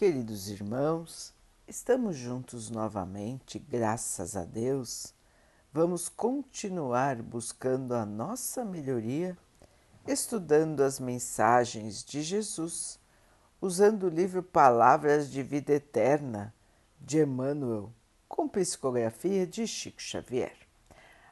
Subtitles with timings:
[0.00, 1.34] Queridos irmãos,
[1.68, 5.12] estamos juntos novamente, graças a Deus.
[5.74, 9.36] Vamos continuar buscando a nossa melhoria,
[10.08, 12.98] estudando as mensagens de Jesus,
[13.60, 16.54] usando o livro Palavras de Vida Eterna
[16.98, 17.92] de Emmanuel,
[18.26, 20.56] com psicografia de Chico Xavier.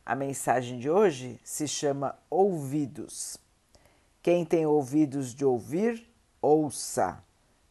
[0.04, 3.38] A mensagem de hoje se chama Ouvidos.
[4.20, 6.06] Quem tem ouvidos de ouvir,
[6.42, 7.26] ouça.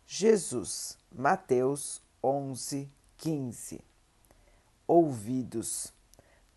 [0.10, 3.82] Jesus, Mateus 11, 15.
[4.88, 5.92] Ouvidos.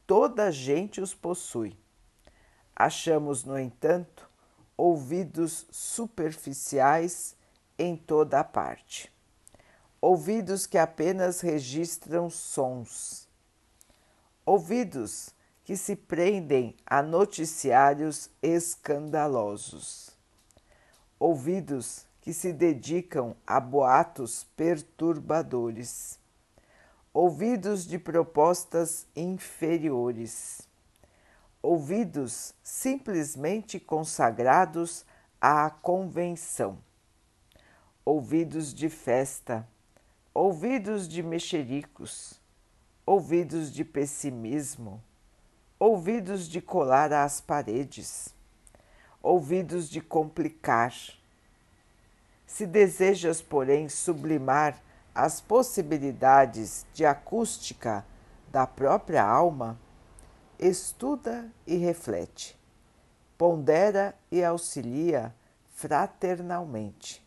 [0.06, 1.76] Toda a gente os possui.
[2.76, 4.30] Achamos, no entanto,
[4.76, 7.34] ouvidos superficiais
[7.76, 9.12] em toda a parte.
[10.01, 13.28] Ouvidos que apenas registram sons.
[14.46, 15.30] Ouvidos
[15.64, 20.16] que se prendem a noticiários escandalosos.
[21.18, 26.19] Ouvidos que se dedicam a boatos perturbadores,
[27.12, 30.68] ouvidos de propostas inferiores,
[31.62, 35.04] ouvidos simplesmente consagrados
[35.40, 36.79] à convenção,
[38.04, 39.66] ouvidos de festa,
[40.32, 42.40] ouvidos de mexericos,
[43.07, 45.02] ouvidos de pessimismo,
[45.79, 48.34] ouvidos de colar às paredes,
[49.23, 50.95] ouvidos de complicar
[52.51, 54.82] se desejas, porém, sublimar
[55.15, 58.04] as possibilidades de acústica
[58.51, 59.79] da própria alma,
[60.59, 62.59] estuda e reflete,
[63.38, 65.32] pondera e auxilia
[65.69, 67.25] fraternalmente,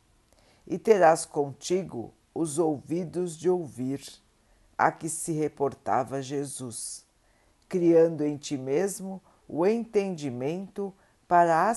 [0.68, 4.04] e terás contigo os ouvidos de ouvir
[4.78, 7.06] a que se reportava Jesus,
[7.70, 10.94] criando em ti mesmo o entendimento
[11.30, 11.74] para a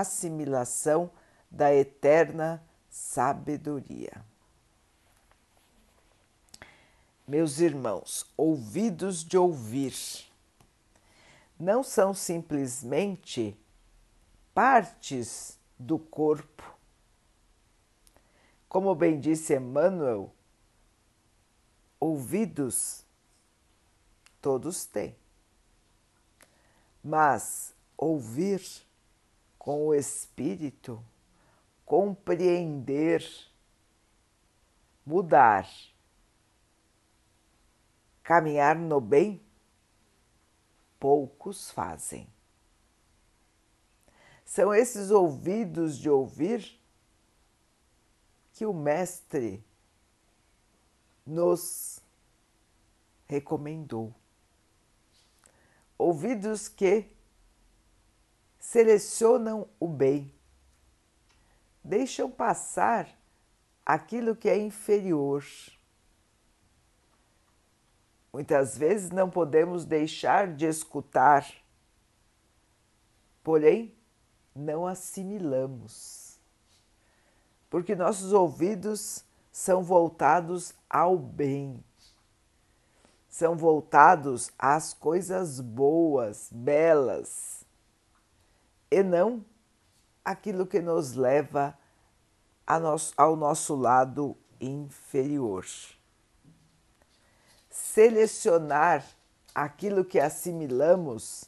[0.00, 1.10] assimilação
[1.54, 2.60] da eterna
[2.90, 4.24] sabedoria.
[7.26, 9.94] Meus irmãos, ouvidos de ouvir
[11.58, 13.56] não são simplesmente
[14.52, 16.74] partes do corpo.
[18.68, 20.34] Como bem disse Emmanuel,
[22.00, 23.04] ouvidos
[24.42, 25.16] todos têm.
[27.02, 28.60] Mas ouvir
[29.56, 31.02] com o espírito
[31.84, 33.22] compreender,
[35.04, 35.68] mudar,
[38.22, 39.40] caminhar no bem,
[40.98, 42.26] poucos fazem.
[44.44, 46.80] São esses ouvidos de ouvir
[48.52, 49.64] que o Mestre
[51.26, 52.00] nos
[53.26, 54.14] recomendou.
[55.98, 57.10] Ouvidos que
[58.58, 60.33] selecionam o bem,
[61.84, 63.06] deixam passar
[63.84, 65.44] aquilo que é inferior.
[68.32, 71.46] Muitas vezes não podemos deixar de escutar,
[73.44, 73.94] porém
[74.56, 76.40] não assimilamos,
[77.68, 81.84] porque nossos ouvidos são voltados ao bem,
[83.28, 87.64] são voltados às coisas boas, belas,
[88.90, 89.44] e não
[90.24, 91.76] aquilo que nos leva
[93.16, 95.66] ao nosso lado inferior.
[97.68, 99.04] Selecionar
[99.54, 101.44] aquilo que assimilamos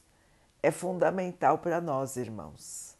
[0.62, 2.96] é fundamental para nós, irmãos.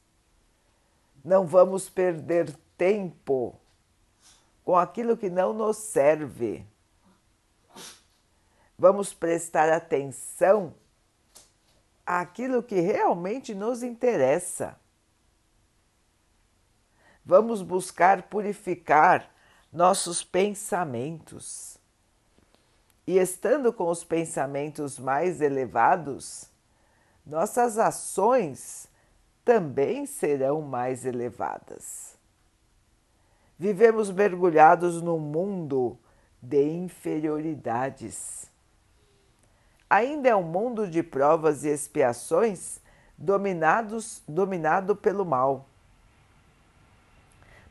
[1.25, 3.59] Não vamos perder tempo
[4.65, 6.65] com aquilo que não nos serve.
[8.79, 10.75] Vamos prestar atenção
[12.05, 14.79] àquilo que realmente nos interessa
[17.27, 19.29] Vamos buscar purificar
[19.73, 21.77] nossos pensamentos.
[23.05, 26.49] E estando com os pensamentos mais elevados,
[27.27, 28.89] nossas ações
[29.45, 32.17] também serão mais elevadas.
[33.59, 35.99] Vivemos mergulhados num mundo
[36.41, 38.49] de inferioridades.
[39.91, 42.81] Ainda é um mundo de provas e expiações
[43.19, 45.67] dominados, dominado pelo mal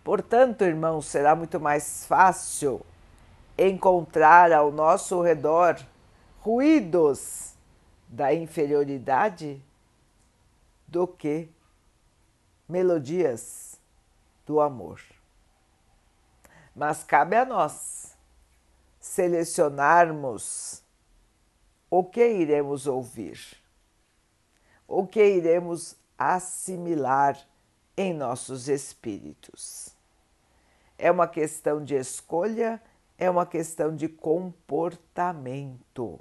[0.06, 2.86] Portanto, irmãos, será muito mais fácil
[3.58, 5.84] encontrar ao nosso redor
[6.42, 7.56] ruídos
[8.08, 9.60] da inferioridade
[10.88, 11.50] do que
[12.70, 13.80] melodias
[14.46, 15.02] do amor.
[16.76, 18.16] Mas cabe a nós
[19.00, 20.84] selecionarmos
[21.90, 23.40] o que iremos ouvir,
[24.88, 27.36] o que iremos assimilar
[27.98, 29.95] em nossos espíritos.
[30.98, 32.82] É uma questão de escolha,
[33.18, 36.20] é uma questão de comportamento.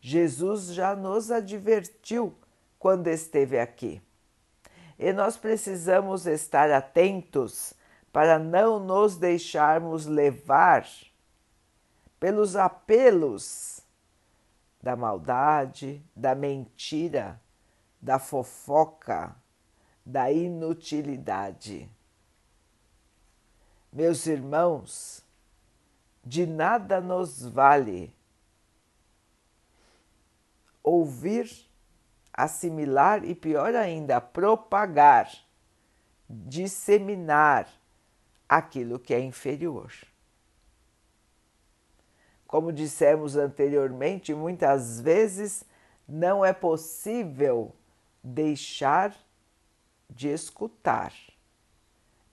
[0.00, 2.34] Jesus já nos advertiu
[2.78, 4.00] quando esteve aqui.
[4.98, 7.74] E nós precisamos estar atentos
[8.12, 10.86] para não nos deixarmos levar
[12.18, 13.80] pelos apelos
[14.82, 17.40] da maldade, da mentira,
[18.00, 19.36] da fofoca,
[20.04, 21.88] da inutilidade.
[23.92, 25.24] Meus irmãos,
[26.24, 28.14] de nada nos vale
[30.82, 31.68] ouvir,
[32.32, 35.30] assimilar e, pior ainda, propagar,
[36.28, 37.68] disseminar
[38.48, 39.92] aquilo que é inferior.
[42.46, 45.64] Como dissemos anteriormente, muitas vezes
[46.08, 47.74] não é possível
[48.22, 49.16] deixar
[50.08, 51.12] de escutar,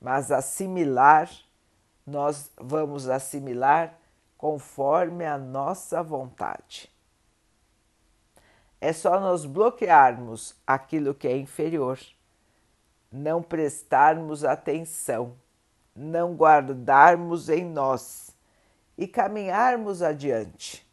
[0.01, 1.30] mas assimilar,
[2.07, 4.00] nós vamos assimilar
[4.38, 6.89] conforme a nossa vontade.
[8.80, 12.00] É só nós bloquearmos aquilo que é inferior,
[13.12, 15.36] não prestarmos atenção,
[15.94, 18.30] não guardarmos em nós
[18.98, 20.88] e caminharmos adiante.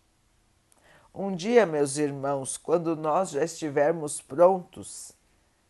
[1.14, 5.12] Um dia, meus irmãos, quando nós já estivermos prontos,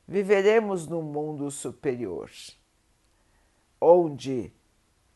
[0.09, 2.31] viveremos num mundo superior,
[3.81, 4.53] onde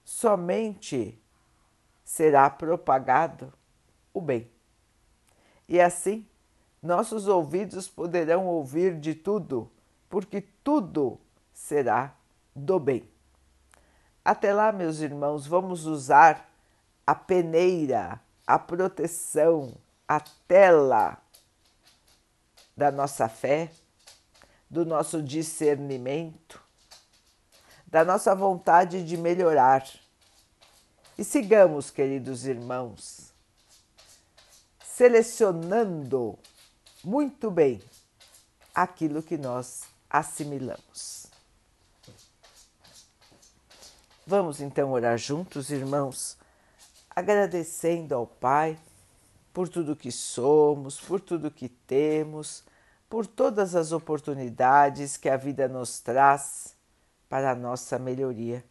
[0.08, 1.22] somente
[2.02, 3.52] será propagado
[4.14, 4.50] o bem.
[5.68, 6.26] E assim,
[6.82, 9.70] nossos ouvidos poderão ouvir de tudo,
[10.08, 11.20] porque tudo
[11.52, 12.16] será
[12.56, 13.06] do bem.
[14.24, 16.50] Até lá, meus irmãos, vamos usar
[17.06, 19.74] a peneira, a proteção,
[20.08, 21.18] a tela
[22.74, 23.70] da nossa fé,
[24.70, 26.64] do nosso discernimento,
[27.88, 29.84] da nossa vontade de melhorar.
[31.18, 33.32] E sigamos, queridos irmãos,
[34.84, 36.38] selecionando
[37.02, 37.82] muito bem
[38.72, 41.26] aquilo que nós assimilamos.
[44.24, 46.38] Vamos então orar juntos, irmãos
[47.18, 48.78] agradecendo ao Pai
[49.52, 52.62] por tudo que somos, por tudo que temos,
[53.10, 56.77] por todas as oportunidades que a vida nos traz
[57.28, 58.64] para a nossa melhoria,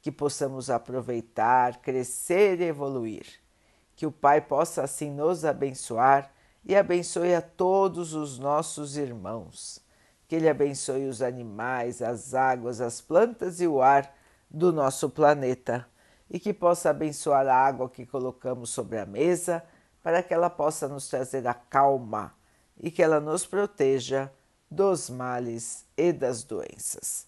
[0.00, 3.26] que possamos aproveitar, crescer e evoluir.
[3.94, 6.32] Que o Pai possa assim nos abençoar
[6.64, 9.80] e abençoe a todos os nossos irmãos.
[10.26, 14.14] Que Ele abençoe os animais, as águas, as plantas e o ar
[14.50, 15.86] do nosso planeta
[16.30, 19.64] e que possa abençoar a água que colocamos sobre a mesa,
[20.02, 22.34] para que ela possa nos trazer a calma
[22.78, 24.30] e que ela nos proteja
[24.70, 27.27] dos males e das doenças.